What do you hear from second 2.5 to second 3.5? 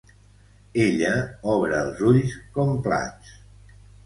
com plats.